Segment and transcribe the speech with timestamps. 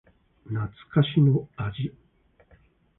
[0.45, 0.59] 懐
[0.89, 1.93] かしの味